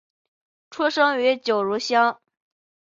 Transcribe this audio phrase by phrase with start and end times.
[0.71, 2.19] 出生于九如乡。